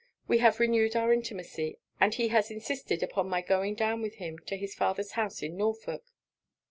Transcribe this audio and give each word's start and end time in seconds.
We 0.27 0.39
have 0.39 0.59
renewed 0.59 0.95
our 0.95 1.13
intimacy; 1.13 1.77
and 1.99 2.11
he 2.11 2.29
has 2.29 2.49
insisted 2.49 3.03
upon 3.03 3.29
my 3.29 3.43
going 3.43 3.75
down 3.75 4.01
with 4.01 4.15
him 4.15 4.39
to 4.47 4.57
his 4.57 4.73
father's 4.73 5.11
house 5.11 5.43
in 5.43 5.55
Norfolk.' 5.55 6.11